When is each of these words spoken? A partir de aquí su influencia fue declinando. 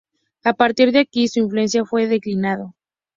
A 0.43 0.53
partir 0.55 0.91
de 0.91 0.97
aquí 0.97 1.27
su 1.27 1.37
influencia 1.41 1.85
fue 1.85 2.07
declinando. 2.07 2.73